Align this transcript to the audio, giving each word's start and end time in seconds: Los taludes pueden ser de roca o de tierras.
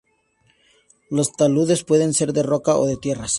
Los 1.11 1.31
taludes 1.33 1.83
pueden 1.83 2.15
ser 2.15 2.33
de 2.33 2.41
roca 2.41 2.75
o 2.75 2.87
de 2.87 2.97
tierras. 2.97 3.29